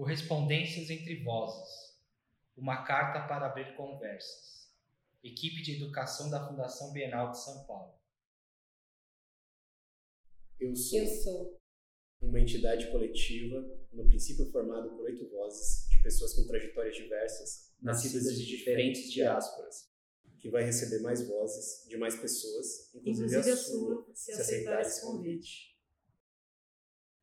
[0.00, 1.94] Correspondências entre vozes.
[2.56, 4.72] Uma carta para abrir conversas.
[5.22, 8.00] Equipe de Educação da Fundação Bienal de São Paulo.
[10.58, 11.60] Eu sou, Eu sou
[12.22, 13.60] uma entidade coletiva,
[13.92, 19.92] no princípio formado por oito vozes de pessoas com trajetórias diversas, nascidas de diferentes diásporas,
[20.38, 24.80] que vai receber mais vozes de mais pessoas, inclusive, inclusive a sua, se, se aceitar
[24.80, 25.78] esse convite.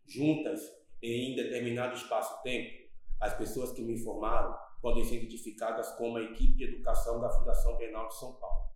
[0.06, 0.78] Juntas,
[1.14, 2.88] em determinado espaço-tempo,
[3.20, 7.78] as pessoas que me formaram podem ser identificadas como a equipe de educação da Fundação
[7.78, 8.68] Bienal de São Paulo.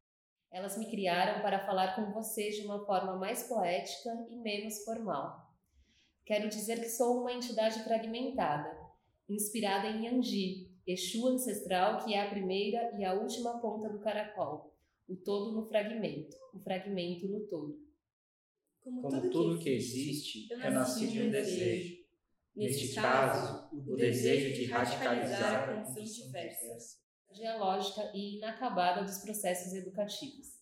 [0.51, 5.49] Elas me criaram para falar com vocês de uma forma mais poética e menos formal.
[6.25, 8.69] Quero dizer que sou uma entidade fragmentada,
[9.29, 14.75] inspirada em Yanji, Exu ancestral que é a primeira e a última ponta do caracol,
[15.07, 17.79] o todo no fragmento, o fragmento no todo.
[18.79, 22.00] Como, Como tudo que existe é nascido de um desejo.
[22.55, 27.01] Neste caso, o desejo de radicalizar a condição diversa.
[27.31, 30.59] Geológica e inacabada dos processos educativos.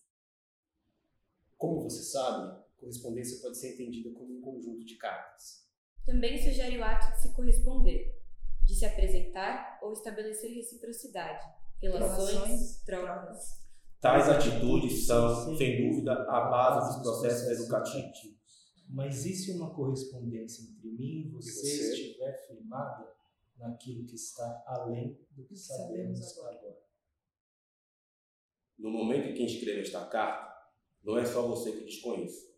[1.58, 5.68] Como você sabe, correspondência pode ser entendida como um conjunto de cartas.
[6.06, 8.16] Também sugere o ato de se corresponder,
[8.64, 11.44] de se apresentar ou estabelecer reciprocidade,
[11.82, 13.60] relações, trocas.
[14.00, 18.39] Tais atitudes são, sem dúvida, a base dos processos educativos.
[18.92, 21.92] Mas e se uma correspondência entre mim e você, você?
[21.92, 23.14] estiver firmada
[23.56, 26.82] naquilo que está além do que sabemos agora?
[28.76, 30.50] No momento em que escrevo esta carta,
[31.04, 32.50] não é só você que desconheço.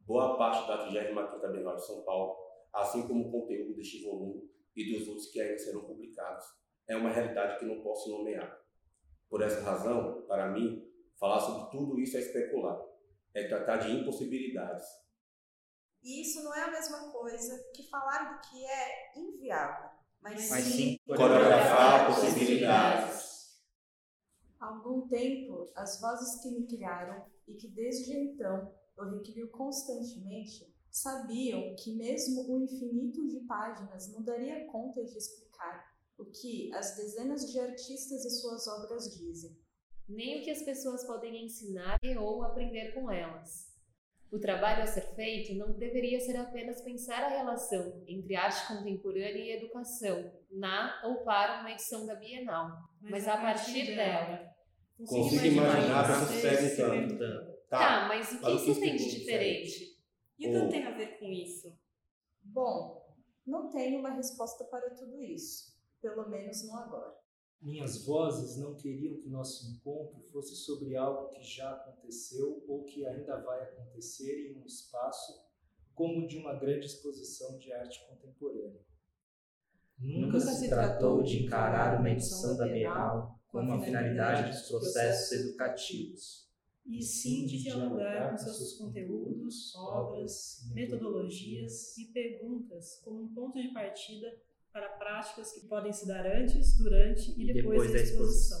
[0.00, 2.36] Boa parte da 35ª Bienal de São Paulo,
[2.72, 6.46] assim como o conteúdo deste volume e dos outros que ainda serão publicados,
[6.88, 8.64] é uma realidade que não posso nomear.
[9.28, 12.80] Por essa razão, para mim, falar sobre tudo isso é especular,
[13.34, 15.05] é tratar de impossibilidades.
[16.06, 19.90] E isso não é a mesma coisa que falar do que é inviável,
[20.22, 23.58] mas, Mas sim Coreografar possibilidades.
[24.60, 30.72] Há algum tempo, as vozes que me criaram e que desde então eu requerio constantemente
[30.88, 36.94] sabiam que mesmo o infinito de páginas não daria conta de explicar o que as
[36.94, 39.58] dezenas de artistas e suas obras dizem.
[40.08, 43.75] nem o que as pessoas podem ensinar e ou aprender com elas.
[44.30, 49.38] O trabalho a ser feito não deveria ser apenas pensar a relação entre arte contemporânea
[49.38, 52.70] e educação, na ou para uma edição da Bienal,
[53.00, 54.50] mas, a partir dela.
[54.98, 57.56] Consigo imaginar pessoas se perguntando.
[57.68, 59.96] Tá, mas o mas que o que isso tem de isso tem de diferente?
[60.38, 61.78] E o que eu tenho a ver com isso?
[62.42, 63.06] Bom,
[63.46, 67.14] não tenho uma resposta para tudo isso, pelo menos não agora.
[67.60, 73.04] Minhas vozes não queriam que nosso encontro fosse sobre algo que já aconteceu ou que
[73.04, 75.46] ainda vai acontecer em um espaço
[75.94, 78.84] como de uma grande exposição de arte contemporânea.
[79.98, 86.46] Nunca se tratou de encarar uma edição da Bienal como a finalidade dos processos educativos,
[86.84, 93.72] e sim de dialogar com seus conteúdos, obras, metodologias e perguntas como um ponto de
[93.72, 94.28] partida
[94.76, 98.60] para práticas que podem se dar antes, durante e depois, da exposição.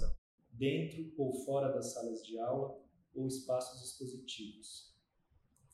[0.50, 2.74] dentro ou fora das salas de aula
[3.14, 4.94] ou espaços expositivos.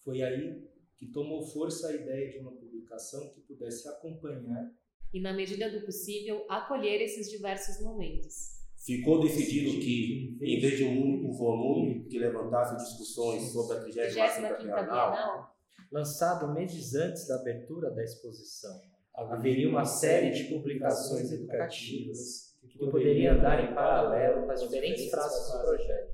[0.02, 4.74] Foi aí que tomou força a ideia de uma publicação que pudesse acompanhar
[5.14, 8.60] E, na medida do possível, acolher esses diversos momentos.
[8.84, 14.58] Ficou decidido que, em vez de um único volume que levantasse discussões sobre a 35ª
[14.58, 15.56] 35ª Bienal, Bienal,
[15.92, 18.91] lançado meses antes da abertura da exposição.
[19.14, 25.52] Haveria uma série de publicações educativas que poderiam andar em paralelo com as diferentes frases
[25.52, 26.12] do projeto.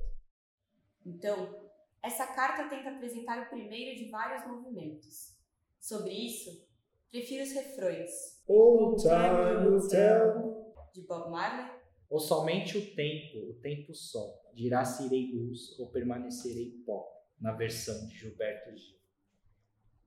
[1.05, 1.69] Então,
[2.03, 5.37] essa carta tenta apresentar o primeiro de vários movimentos.
[5.79, 6.67] Sobre isso,
[7.09, 10.73] prefiro os refrões Old Time Will Tell.
[10.93, 11.79] de Bob Marley,
[12.09, 17.07] Ou somente o tempo, o tempo só, dirá se irei luz ou permanecerei pó,
[17.39, 18.98] na versão de Gilberto Gil.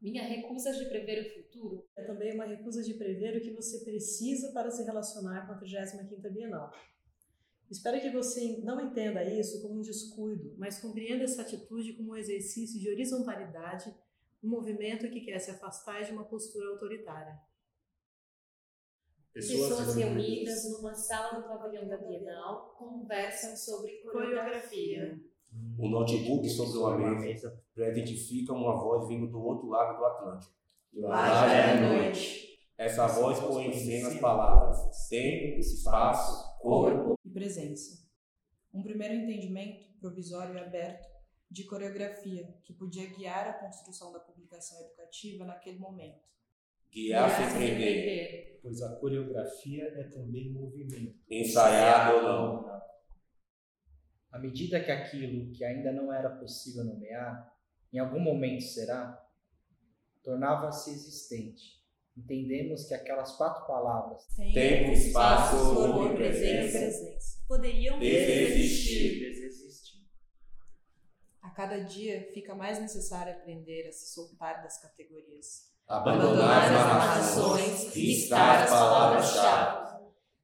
[0.03, 3.85] Minha recusa de prever o futuro É também uma recusa de prever o que você
[3.85, 6.73] precisa para se relacionar com a 35ª Bienal.
[7.71, 12.17] Espero que você não entenda isso como um descuido, mas compreenda essa atitude como um
[12.17, 13.95] exercício de horizontalidade,
[14.43, 17.41] um movimento que quer se afastar de uma postura autoritária.
[19.33, 25.19] Pessoas reunidas numa sala do pavilhão da Bienal conversam sobre coreografia.
[25.79, 30.53] Um notebook sobre uma mesa pré-identifica uma voz vindo do outro lado do Atlântico.
[30.95, 32.53] Lá já é noite.
[32.77, 37.19] Essa voz põe em cena as palavras tempo, espaço, corpo.
[37.25, 38.03] e presença.
[38.73, 41.07] Um primeiro entendimento, provisório e aberto,
[41.51, 46.21] de coreografia que podia guiar a construção da publicação educativa naquele momento.
[46.91, 48.59] Guiar sem prender.
[48.63, 51.15] pois a coreografia é também movimento.
[51.31, 52.82] Ensaiado ou não.
[54.33, 57.53] À medida que aquilo que ainda não era possível nomear,
[57.93, 59.23] em algum momento será,
[60.25, 61.83] tornava-se existente.
[62.17, 66.79] Entendemos que aquelas quatro palavras Tempo, espaço, corpo, presença.
[66.79, 67.39] presença.
[67.49, 69.19] Poderiam Desexistir.
[69.21, 70.03] desexistir.
[71.43, 75.73] A cada dia fica mais necessário aprender a se soltar das categorias.
[75.89, 79.92] Abandonar as amarrações e estar as palavras-chave.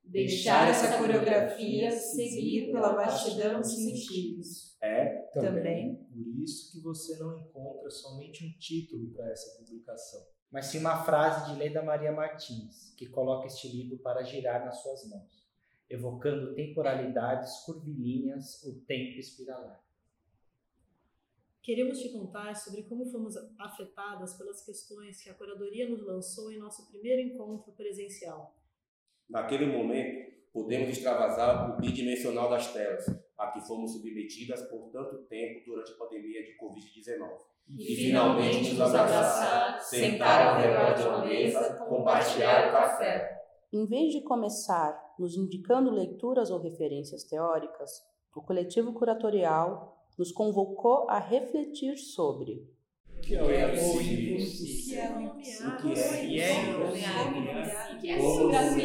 [0.08, 4.76] Deixar essa coreografia seguir pela vastidão dos sentidos.
[4.80, 5.96] É Também.
[5.96, 10.26] Por isso que você não encontra somente um título para essa publicação.
[10.50, 14.80] Mas sim uma frase de Leda Maria Martins, que coloca este livro para girar nas
[14.80, 15.46] suas mãos,
[15.90, 19.84] evocando temporalidades curvilíneas, o tempo espiralar.
[21.62, 26.58] Queremos te contar sobre como fomos afetadas pelas questões que a curadoria nos lançou em
[26.58, 28.57] nosso primeiro encontro presencial.
[29.28, 35.64] Naquele momento, podemos extravasar o bidimensional das telas, a que fomos submetidas por tanto tempo
[35.66, 37.28] durante a pandemia de Covid-19.
[37.76, 43.38] E finalmente nos abraçar, sentar ao redor de uma mesa, compartilhar o café.
[43.70, 47.90] Em vez de começar nos indicando leituras ou referências teóricas,
[48.34, 52.66] o coletivo curatorial nos convocou a refletir sobre
[53.28, 54.36] que é possível?
[54.36, 55.26] impossível?
[55.28, 57.58] O que O que é E é impossível?
[58.16, 58.78] O que é o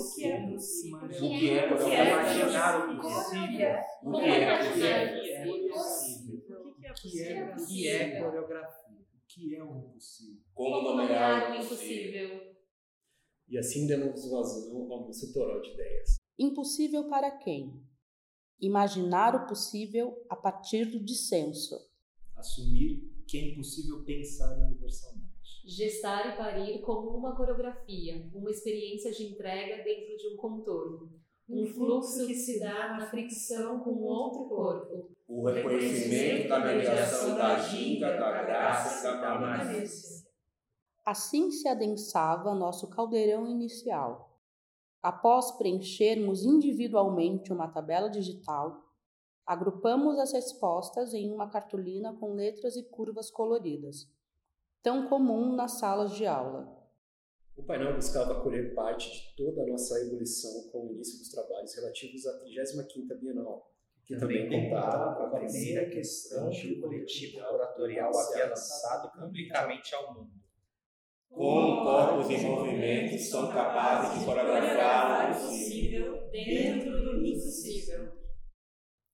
[0.00, 1.26] O que é possível?
[1.26, 3.70] O que é O que é imaginar o impossível?
[4.02, 5.56] O que é possível?
[5.56, 6.60] impossível?
[6.64, 7.46] O que é O que possível?
[7.46, 8.98] é, O que é coreografia?
[8.98, 10.40] o que é o impossível?
[10.54, 12.24] Como nomear o o impossível?
[12.24, 12.52] impossível?
[13.48, 16.16] E assim demos vazão ao nosso toró de ideias.
[16.38, 17.82] impossível para quem?
[18.60, 21.91] Imaginar o possível a partir do dissenso.
[22.42, 25.30] Assumir que é impossível pensar universalmente.
[25.64, 31.08] Gestar e parir como uma coreografia, uma experiência de entrega dentro de um contorno.
[31.48, 35.12] Um fluxo que se dá na fricção com outro corpo.
[35.28, 39.38] O reconhecimento da mediação da ginga, da graça e da.
[39.38, 40.26] Malícia.
[41.06, 44.36] Assim se adensava nosso caldeirão inicial.
[45.00, 48.91] Após preenchermos individualmente uma tabela digital,
[49.46, 54.08] agrupamos as respostas em uma cartolina com letras e curvas coloridas,
[54.82, 56.80] tão comum nas salas de aula.
[57.56, 61.74] O painel buscava colher parte de toda a nossa ebulição com o início dos trabalhos
[61.74, 63.70] relativos à 35ª Bienal,
[64.06, 70.14] que também contava com a primeira questão que o coletivo curatorial havia lançado publicamente ao
[70.14, 70.30] mundo.
[71.28, 78.21] Como corpos em movimento são capazes de coreografar o possível dentro do impossível.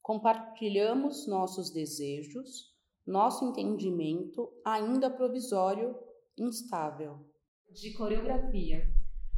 [0.08, 2.74] Compartilhamos nossos desejos,
[3.06, 5.94] nosso entendimento, ainda provisório,
[6.38, 7.26] instável.
[7.70, 8.86] De coreografia.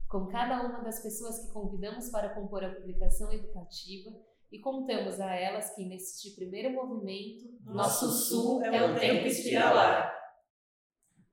[0.09, 4.11] Com cada uma das pessoas que convidamos para compor a publicação educativa
[4.53, 10.17] e contamos a elas que, neste primeiro movimento, nosso sul é o tempo espiralar.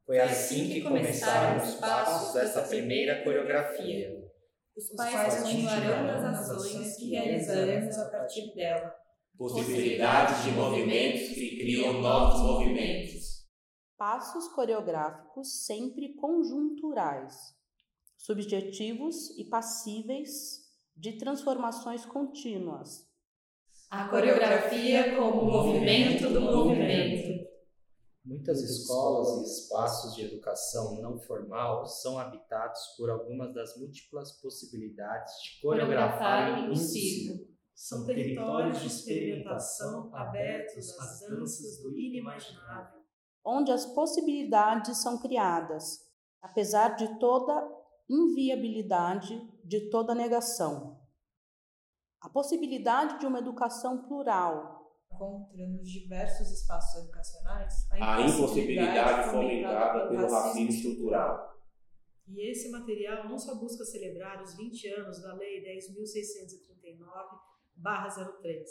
[0.03, 4.19] Foi assim que começaram os passos dessa primeira coreografia.
[4.75, 9.06] Os pais continuarão nas ações que realizaremos a partir dela.
[9.37, 13.45] Possibilidades de movimentos que criam novos movimentos.
[13.95, 17.55] Passos coreográficos sempre conjunturais,
[18.17, 20.65] subjetivos e passíveis
[20.95, 23.07] de transformações contínuas.
[23.91, 27.47] A coreografia como movimento do movimento.
[28.25, 35.31] Muitas escolas e espaços de educação não formal são habitados por algumas das múltiplas possibilidades
[35.43, 37.56] de coreografar o impossível.
[37.77, 43.03] São territórios de experimentação abertos às danças do inimaginável.
[43.45, 45.99] onde as possibilidades são criadas,
[46.41, 47.53] apesar de toda
[48.09, 50.99] inviabilidade, de toda negação.
[52.19, 54.75] A possibilidade de uma educação plural,
[55.13, 61.55] Encontra nos diversos espaços educacionais A impossibilidade fomentada pelo racismo estrutural.
[62.27, 65.61] E esse material não só busca celebrar os 20 anos da Lei
[67.83, 68.63] 10.639-03,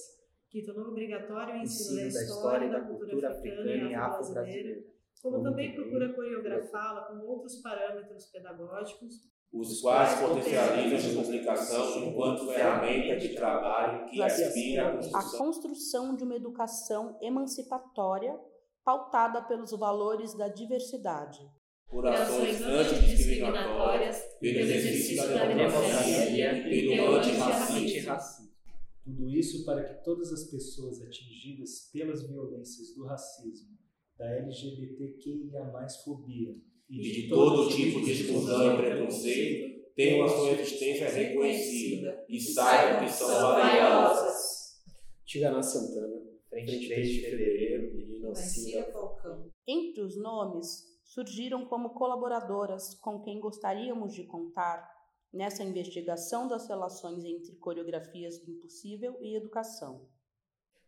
[0.50, 4.84] que tornou obrigatório o ensino, da história e da cultura africana e afro-brasileira,
[5.22, 13.16] como também procura coreografá-la com outros parâmetros pedagógicos os quais potencializam a publicação enquanto ferramenta
[13.16, 15.38] de trabalho que aspira à a construção.
[15.38, 18.38] construção de uma educação emancipatória
[18.84, 21.40] pautada pelos valores da diversidade.
[21.88, 28.55] por ações antidiscriminatórias, pelo exercício da democracia e pelo antirracismo.
[29.06, 33.78] Tudo isso para que todas as pessoas atingidas pelas violências do racismo,
[34.18, 36.56] da LGBTQIA+, fobia
[36.90, 43.06] e de todo tipo de exclusão e preconceito tenham a sua existência reconhecida e saibam
[43.06, 44.82] que são valiosas.
[45.24, 49.52] Tiganá Santana, frente 3 de fevereiro e Inocida Falcão.
[49.68, 54.95] Entre os nomes, surgiram como colaboradoras com quem gostaríamos de contar
[55.36, 60.08] nessa investigação das relações entre coreografias do impossível e educação.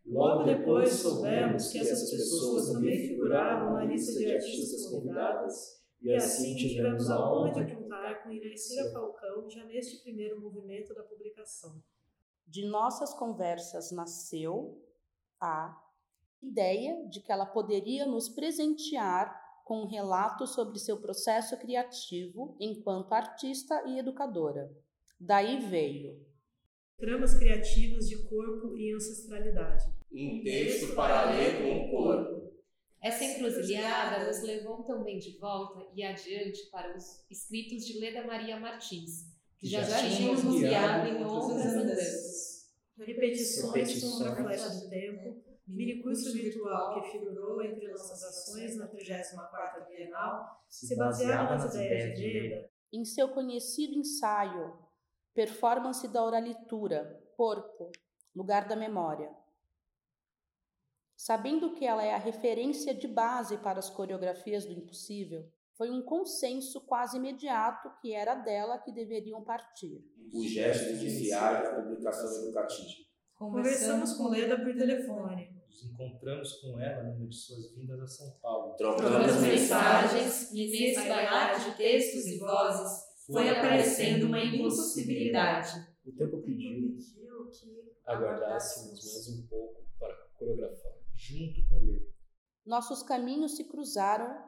[0.06, 6.56] Logo depois soubemos que essas pessoas também figuravam na lista de artistas convidadas e assim
[6.56, 11.82] tivemos a honra de contar com Inacira Falcão já neste primeiro movimento da publicação.
[12.46, 14.82] De nossas conversas nasceu
[15.38, 15.78] a
[16.42, 23.12] ideia de que ela poderia nos presentear com um relato sobre seu processo criativo enquanto
[23.12, 24.74] artista e educadora.
[25.20, 26.26] Daí veio
[26.98, 29.84] Tramas criativas de corpo e ancestralidade.
[30.10, 32.52] Um texto para ler com o corpo.
[33.00, 38.58] Essa encruzilhada nos levou também de volta e adiante para os escritos de Leda Maria
[38.58, 39.26] Martins,
[39.58, 42.72] que já, já tínhamos guiado em outras andanças.
[42.98, 49.86] Repetições são uma flecha do tempo, minicurso virtual que figurou entre nossas ações na 34ª
[49.88, 54.78] Bienal, se baseava nas ideias de Leda em seu conhecido ensaio
[55.34, 57.92] Performance da Oralitura, Corpo,
[58.34, 59.30] Lugar da Memória.
[61.16, 66.02] Sabendo que ela é a referência de base para as coreografias do impossível, foi um
[66.02, 70.04] consenso quase imediato que era dela que deveriam partir.
[70.32, 73.06] O gesto inicial da publicação educativa.
[73.34, 75.57] Conversamos com Leda por telefone.
[75.68, 78.74] Nos encontramos com ela numa de suas vindas a São Paulo.
[78.76, 85.86] Trocamos mensagens e nesse bailar de textos e vozes foi aparecendo uma impossibilidade.
[86.06, 86.96] O tempo pediu
[87.50, 90.92] que aguardássemos mais um pouco para coreografar.
[91.14, 92.08] Junto com ele.
[92.64, 94.42] Nossos caminhos se cruzaram,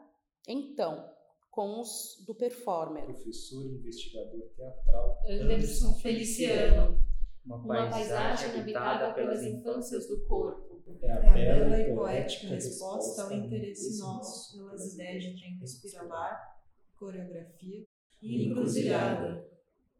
[0.49, 1.11] então,
[1.51, 3.05] com os do performer.
[3.05, 7.03] Professor e investigador teatral Anderson Feliciano.
[7.45, 10.70] Uma paisagem habitada pelas infâncias do corpo.
[11.03, 15.41] É a É a bela bela e poética resposta ao interesse nosso pelas ideias de
[15.41, 16.61] tempo espiralar,
[16.97, 17.87] coreografia
[18.23, 19.49] e encruzilhada,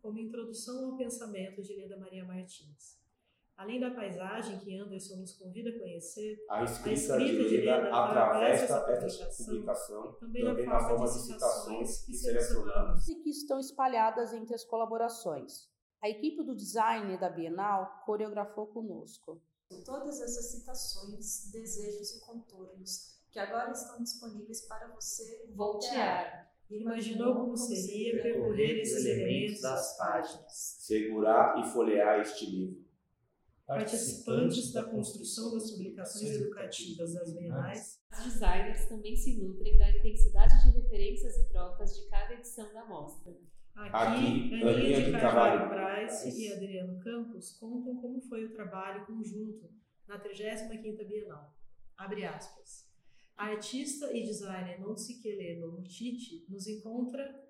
[0.01, 3.01] como introdução ao pensamento de Leda Maria Martins.
[3.57, 7.95] Além da paisagem que Anderson nos convida a conhecer, A escrita, escrita de Leda Leda
[7.95, 13.07] atravessa atravessa essa essa publicação também também na forma de citações que selecionamos.
[13.07, 15.69] E que estão espalhadas entre as colaborações.
[16.03, 19.43] A equipe do design da Bienal coreografou conosco.
[19.85, 26.51] Todas essas citações, desejos e contornos que agora estão disponíveis para você Voltear.
[26.69, 30.77] imaginou como seria percorrer esses elementos das páginas.
[30.81, 32.90] Segurar e folhear este livro.
[33.71, 40.61] Participantes da construção das publicações educativas das bienais, Os designers também se nutrem da intensidade
[40.65, 43.33] de referências e trocas de cada edição da mostra.
[43.77, 49.71] Aqui, Aqui, Aninha de Carvalho Price e Adriano Campos contam como foi o trabalho conjunto
[50.09, 51.55] na 35ª Bienal.
[51.97, 52.91] Abre aspas.
[53.37, 57.41] A artista e designer Nonsikeleno Mutiti nos encontra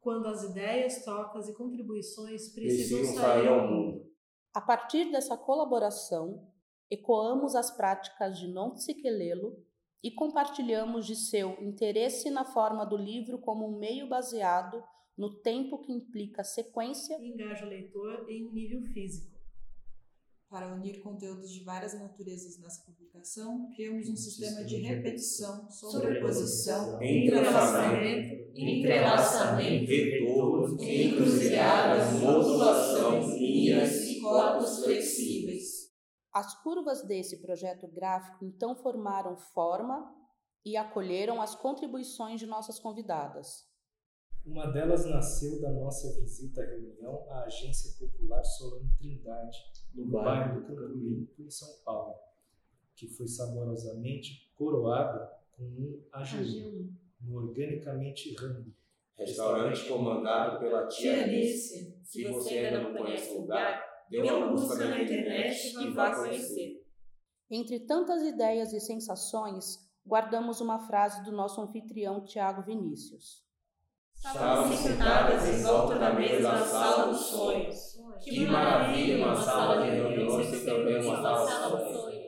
[0.00, 4.09] quando as ideias, trocas e contribuições Precisam sair ao mundo.
[4.52, 6.48] A partir dessa colaboração,
[6.90, 9.64] ecoamos as práticas de Nontsikelelo
[10.02, 14.82] e compartilhamos de seu interesse na forma do livro como um meio baseado
[15.16, 19.38] no tempo que implica sequência E engaja o leitor em um nível físico.
[20.48, 28.39] Para unir conteúdos de várias naturezas nessa publicação, criamos um sistema de repetição, sobreposição, Entrelaçamento,
[28.62, 35.90] entrelaçamento, retornos, encruzilhadas, modulação, linhas e corpos flexíveis.
[36.32, 40.14] As curvas desse projeto gráfico então formaram forma
[40.64, 43.68] e acolheram as contribuições de nossas convidadas.
[44.44, 49.58] Uma delas nasceu da nossa visita à reunião à Agência Popular Solano Trindade,
[49.94, 52.14] no bairro do Campo Limpo, em São Paulo,
[52.94, 56.90] que foi saborosamente coroada com um AGU,
[57.20, 58.72] no Organicamente Rango,
[59.16, 62.00] Restaurante comandado pela tia Tia Alice.
[62.02, 66.82] Se você ainda não conhece o lugar, dê uma busca na internet e vá conhecer.
[67.50, 73.44] Entre tantas ideias e sensações, guardamos uma frase do nosso anfitrião Tiago Vinícius.
[74.14, 77.98] Estávamos sentadas em volta da mesa da sala dos sonhos.
[78.22, 82.20] Que maravilha uma sala de reuniões e também uma sala de sonhos.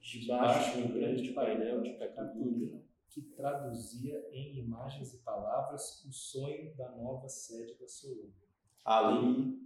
[0.00, 2.93] Debaixo de um grande painel de captura.
[3.14, 8.34] Que traduzia em imagens e palavras o sonho da nova sede da Solano.
[8.84, 9.64] Ali,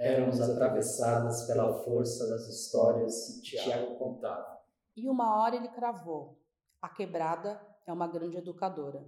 [0.00, 4.58] Éramos atravessadas pela força das histórias que Tiago contava.
[4.96, 6.40] E uma hora ele cravou:
[6.80, 9.06] a quebrada é uma grande educadora.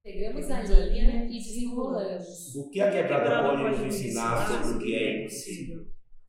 [0.00, 2.54] Pegamos a linha e desenrolamos.
[2.54, 5.86] O que a quebrada pode nos ensinar sobre o que é impossível?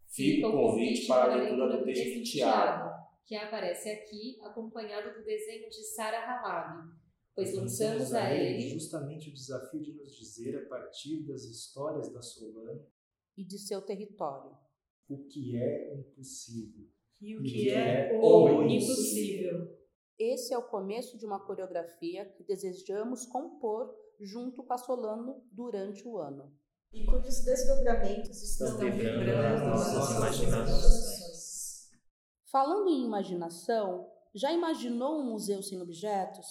[0.07, 2.88] Fica o convite para a leitura do texto de Tiago,
[3.29, 6.91] que aparece aqui acompanhado do desenho de Sara Halabi,
[7.35, 12.23] pois lançamos a ele justamente o desafio de nos dizer, a partir das histórias da
[12.23, 12.83] Solano,
[13.37, 14.57] e de seu território.
[15.07, 16.87] o que é impossível.
[17.21, 19.77] E o E que é o o impossível.
[20.17, 26.05] Esse é o começo de uma coreografia que desejamos compor junto com a Solano durante
[26.07, 26.51] o ano.
[26.91, 31.28] E cujos desdobramentos estão, vibrando nas nossas nossas imaginações.
[32.51, 36.47] Falando em imaginação, já imaginou um museu sem objetos?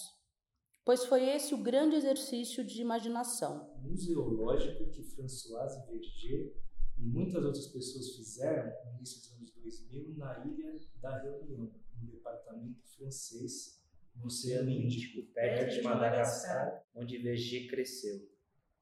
[0.85, 3.69] Pois foi esse o grande exercício de imaginação.
[3.81, 6.55] museológico que Françoise Verger
[6.97, 11.69] e muitas outras pessoas fizeram no início dos anos 2000 na Ilha da Reunião,
[12.01, 13.83] no departamento francês,
[14.15, 15.29] no Oceano Índico.
[15.33, 18.25] perto de Madagascar, onde Verger cresceu.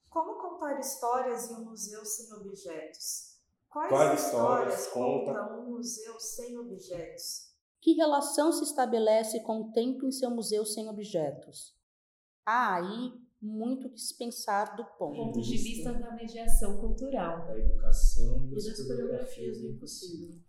[0.07, 3.36] Como contar histórias em um museu sem objetos?
[3.69, 7.47] Quais, Quais histórias histórias conta- conta um museu sem objetos?
[7.81, 11.75] Que relação se estabelece com o tempo em seu museu sem objetos?
[12.45, 15.15] Há aí muito que se pensar do ponto.
[15.15, 17.45] ponto de vista da mediação cultural.
[17.45, 20.39] Da educação e E das, das coreografias do impossível.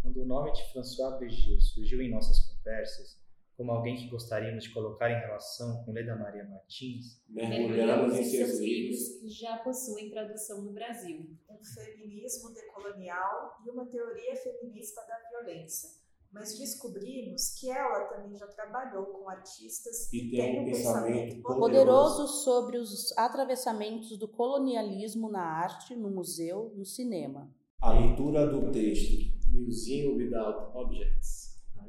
[0.00, 3.19] Quando o nome de François Berger surgiu em nossas conversas,
[3.60, 8.58] como alguém que gostaríamos de colocar em relação com Leda Maria Martins, mergulhamos em seus
[8.58, 11.28] livros que já possuem tradução no Brasil.
[11.46, 15.90] Um feminismo decolonial e uma teoria feminista da violência.
[16.32, 22.78] Mas descobrimos que ela também já trabalhou com artistas E tem um pensamento Poderoso sobre
[22.78, 27.54] os atravessamentos do colonialismo na arte, no museu, no cinema.
[27.82, 31.39] A leitura do texto Museum Without Objects.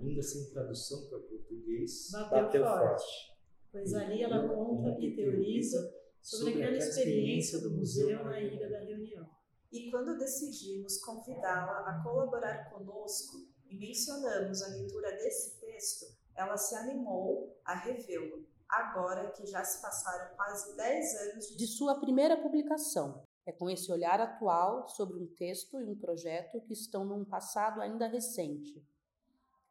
[0.02, 2.88] Ainda sem tradução para português, Bateu, bateu forte.
[2.88, 3.32] forte.
[3.72, 9.30] Pois ali ela conta e teoriza sobre aquela experiência do museu na Ilha da Reunião.
[9.72, 16.76] E quando decidimos convidá-la a colaborar conosco e mencionamos a leitura desse texto, ela se
[16.76, 22.36] animou a revê-lo, agora que já se passaram quase 10 anos de De sua primeira
[22.42, 23.24] publicação.
[23.46, 27.82] É com esse olhar atual sobre um texto e um projeto que estão num passado
[27.82, 28.86] ainda recente,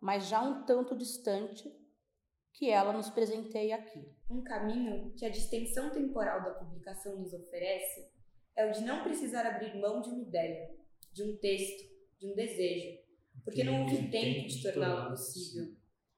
[0.00, 1.70] mas já um tanto distante,
[2.52, 4.04] que ela nos presenteia aqui.
[4.28, 8.10] Um caminho que a distensão temporal da publicação nos oferece
[8.56, 10.76] é o de não precisar abrir mão de uma ideia,
[11.12, 12.98] de um texto, de um desejo,
[13.44, 15.74] porque não houve tempo de torná-lo possível.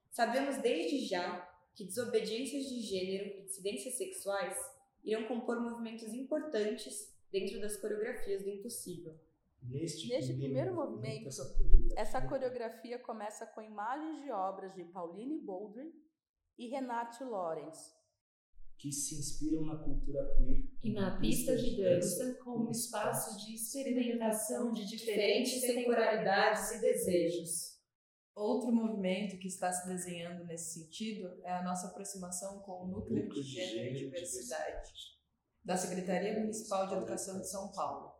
[0.09, 4.55] Sabemos desde já que desobediências de gênero e dissidências sexuais
[5.03, 9.17] irão compor movimentos importantes dentro das coreografias do impossível.
[9.63, 15.39] Neste, Neste primeiro movimento, essa coreografia, Essa coreografia começa com imagens de obras de Pauline
[15.41, 15.91] Baldwin
[16.57, 17.93] e Renate Lawrence,
[18.77, 23.55] que se inspiram na cultura queer E na pista de dança, como um espaço de
[23.55, 27.73] experimentação de diferentes temporalidades e desejos.
[28.35, 33.29] Outro movimento que está se desenhando nesse sentido é a nossa aproximação com o Núcleo
[33.29, 34.91] de Gênero e Diversidade,
[35.63, 38.12] da Secretaria Municipal de Educação de São Paulo.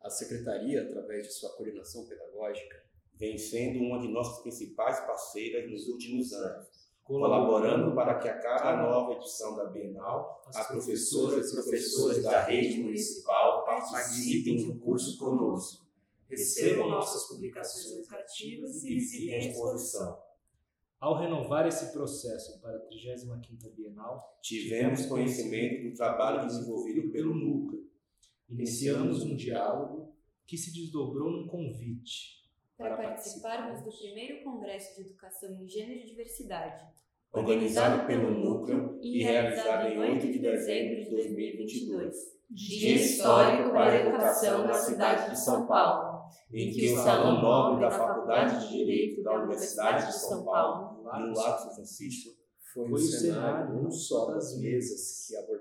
[0.00, 2.82] A Secretaria, através de sua coordenação pedagógica,
[3.14, 6.68] vem sendo uma de nossas principais parceiras nos últimos anos,
[7.02, 12.80] colaborando para que a cada nova edição da Bienal, as professoras e professores da rede
[12.82, 15.86] municipal participem do curso conosco,
[16.28, 20.18] recebam nossas publicações educativas e visitem a exposição.
[20.98, 27.89] Ao renovar esse processo para a 35ª Bienal, Tivemos conhecimento do trabalho desenvolvido pelo núcleo.
[28.50, 30.12] Iniciamos um diálogo
[30.46, 32.40] que se desdobrou num convite
[32.76, 36.84] Para participarmos do primeiro Congresso de Educação em Gênero e Diversidade,
[37.32, 43.96] organizado pelo Núcleo e realizado em 8 de dezembro de 2022, Dia histórico para a
[44.00, 49.22] educação na cidade de São Paulo, em que o Salão Nobre da Faculdade de Direito
[49.22, 52.34] da Universidade de São Paulo, no São Francisco,
[52.74, 55.59] foi, um o cenário não só das mesas que abordaram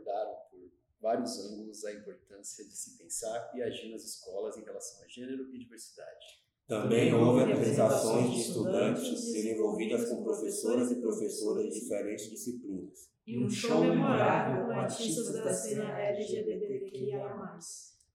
[1.10, 5.50] vários ângulos a importância de se pensar e agir nas escolas em relação a gênero
[5.52, 6.40] e diversidade.
[6.68, 13.10] Também houve apresentações de estudantes desenvolvidas com professoras e professoras de diferentes disciplinas.
[13.26, 17.58] E um show memorável com artistas da cena LGBTQIA+.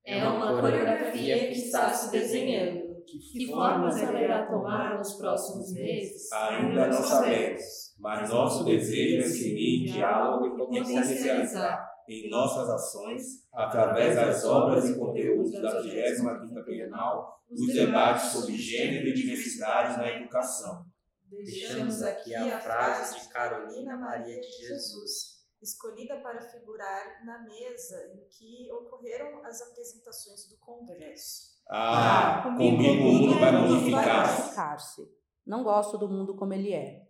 [0.05, 2.95] É uma coreografia que está se desenhando.
[3.05, 6.33] Que formas ela irá tomar nos próximos meses?
[6.33, 13.47] Ainda não sabemos, mas nosso desejo é seguir em diálogo e potencializar em nossas ações,
[13.53, 20.11] através das obras e conteúdos da 35ª Bienal, os debates sobre gênero e diversidade na
[20.11, 20.85] educação.
[21.29, 25.35] Deixamos aqui a frase de Carolina Maria de Jesus.
[25.63, 31.55] escolhida para figurar na mesa em que ocorreram as apresentações do Congresso.
[31.71, 35.03] Ah, comigo o mundo vai modificar-se.
[35.47, 37.07] Não gosto do mundo como ele é.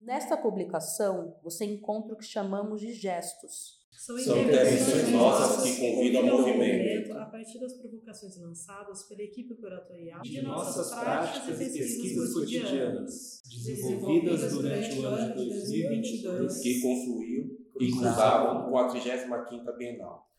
[0.00, 3.86] Nesta publicação, você encontra o que chamamos de gestos.
[3.96, 7.12] São intervenções nossas que convidam ao movimento.
[7.16, 14.52] a partir das provocações lançadas pela equipe curatorial de nossas práticas e pesquisas cotidianas, desenvolvidas
[14.52, 17.46] durante o ano de 2022, que confluíam
[17.80, 20.30] e cruzavam com a 35ª Bienal.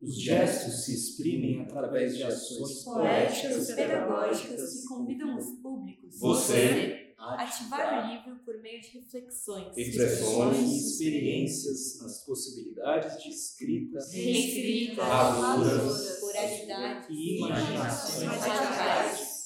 [0.00, 7.07] Os gestos se exprimem através de ações Poéticas e pedagógicas que convidam os públicos Você
[7.18, 15.04] a ativar o livro por meio de reflexões, Expressões experiências nas possibilidades de escrita, reescritas,
[15.04, 16.22] Ravuras.
[16.22, 19.38] oralidade e imaginações radicais.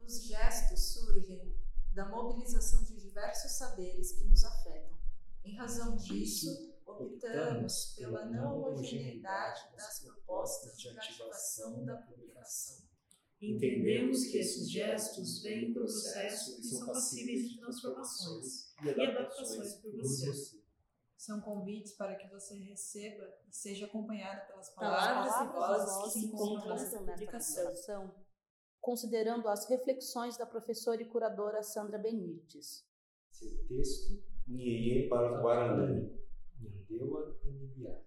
[0.00, 1.54] Os gestos surgem
[1.94, 4.96] da mobilização de diversos saberes que nos afetam.
[5.44, 12.87] Em razão disso, optamos pela não homogeneidade das propostas de ativação da publicação.
[13.40, 19.92] Entendemos que esses gestos vêm do processo e são passíveis de transformações e adaptações por
[19.96, 20.58] você.
[21.16, 26.20] São convites para que você receba e seja acompanhado pelas Palavras palavras, e vozes que
[26.20, 28.14] se encontram nessa publicação.
[28.80, 32.84] considerando as reflexões da professora e curadora Sandra Benites.
[33.30, 36.18] Seu texto, Niê para o Guarani.
[36.60, 38.00] Nhandeua e Nibiá.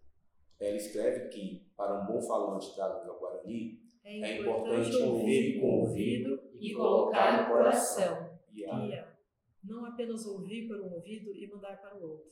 [0.60, 5.68] Ela escreve que, para um bom falante da língua Guarani, É é importante ouvir com
[5.68, 8.40] o ouvido e colocar no coração.
[8.54, 9.18] e a Guia.
[9.64, 12.32] Não apenas ouvir para um ouvido e mandar para o outro.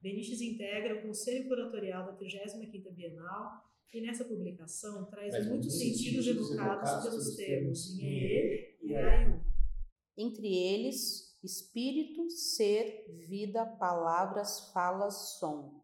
[0.00, 6.26] Benites integra o Conselho Curatorial da 35ª Bienal e nessa publicação traz, Traz muitos sentidos
[6.26, 9.40] evocados pelos termos termos Nhe Nhe e e Aiu.
[10.16, 15.83] Entre eles, espírito, ser, vida, palavras, falas, som.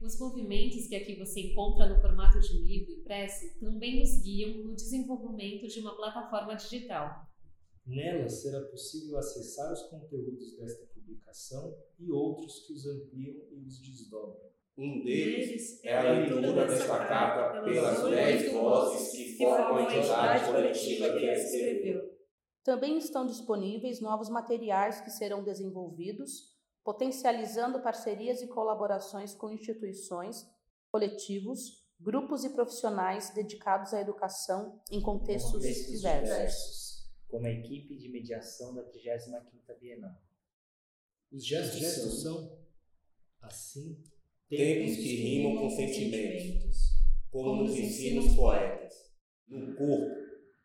[0.00, 4.64] Os movimentos que aqui você encontra no formato de um livro impresso também nos guiam
[4.64, 7.26] no desenvolvimento de uma plataforma digital.
[7.84, 13.80] Nela será possível acessar os conteúdos desta publicação e outros que os ampliam e os
[13.80, 14.48] desdobram.
[14.76, 20.44] Um deles Deles é a leitura desta carta pelas dez vozes que formam a entidade
[20.44, 22.18] coletiva que a escreveu.
[22.62, 30.46] Também estão disponíveis novos materiais que serão desenvolvidos, potencializando parcerias e colaborações com instituições,
[30.90, 36.28] coletivos, grupos e profissionais dedicados à educação em contextos Contextos diversos.
[36.28, 40.16] diversos, como a equipe de mediação da 35ª Bienal.
[41.30, 42.58] Os gestos, gestos são,
[43.42, 44.02] assim,
[44.48, 46.94] Tempos que rimam com sentimentos,
[47.30, 49.12] como nos ensinam os poetas.
[49.46, 50.06] No corpo,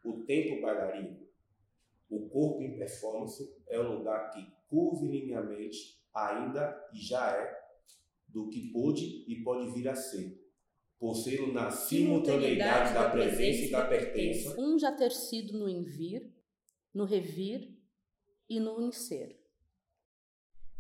[0.06, 1.23] o tempo bailarino.
[2.34, 5.78] O corpo em performance é o lugar que curvilineamente
[6.16, 7.64] ainda e já é
[8.28, 10.42] do que pôde e pode vir a ser,
[11.00, 16.34] por ser na simultaneidade da presença e da pertença, Um já ter sido no envir,
[16.94, 17.78] no revir
[18.50, 19.40] e no inser.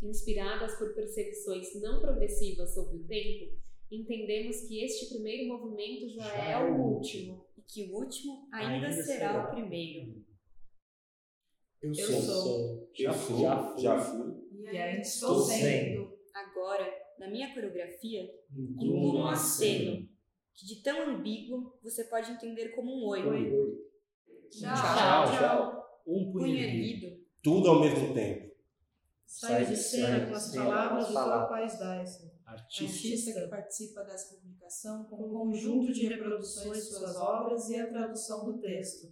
[0.01, 3.55] Inspiradas por percepções não progressivas sobre o tempo,
[3.91, 7.45] entendemos que este primeiro movimento já, Já é é o o último.
[7.55, 9.47] e que o último ainda, Ainda será, será.
[9.47, 10.25] o primeiro.
[11.83, 12.89] Eu Eu sou, sou.
[12.97, 14.33] eu sou, já fui,
[14.71, 16.13] E ainda estou sendo.
[16.33, 18.23] Agora, na minha coreografia,
[18.55, 20.07] incluo um aceno.
[20.55, 23.27] que de tão ambíguo você pode entender como um oi.
[23.27, 23.51] Oi.
[24.49, 25.83] Tchau, Tchau, tchau.
[26.07, 27.17] Um Punho erguido.
[27.41, 28.53] tudo ao mesmo tempo.
[29.25, 31.13] Sai de cena com as palavras do.
[31.13, 32.31] Pais Dyson.
[32.45, 32.83] Artista.
[32.83, 37.87] Artista que participa dessa publicação com um conjunto de reproduções de suas obras e a
[37.87, 39.11] tradução do texto.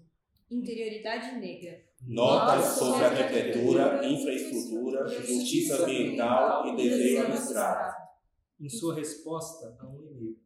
[0.49, 8.01] interioridade negra, Notas sobre arquitetura, infraestrutura, justiça ambiental e desenho abstrato.
[8.59, 10.41] Em sua resposta a um e-mail.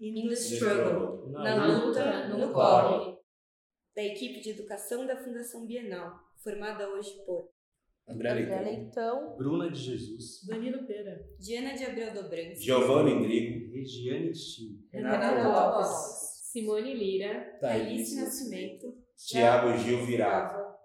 [0.00, 3.16] In the struggle, Na luta, no corre.
[3.94, 7.50] Da equipe de educação da Fundação Bienal, formada hoje por
[8.08, 10.44] André Leitão, Bruna de Jesus.
[10.46, 11.24] Danilo Pera.
[11.38, 14.80] Diana de Abreu Dobrantes, Giovanni Indrigo, Regiane Chi.
[14.92, 20.54] Renato Lopes, Simone Lira, Thaís Nascimento, Tiago Gil Virado.
[20.54, 20.81] Brava,